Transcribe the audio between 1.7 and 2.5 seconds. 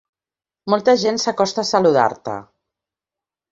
saludar-te.